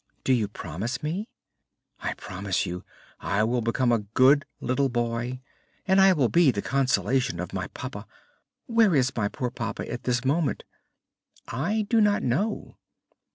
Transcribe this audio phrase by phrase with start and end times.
[0.23, 1.29] "Do you promise me?"
[1.99, 2.83] "I promise you.
[3.19, 5.41] I will become a good little boy,
[5.87, 8.07] and I will be the consolation of my papa.
[8.65, 10.63] Where is my poor papa at this moment?"
[11.49, 12.77] "I do not know."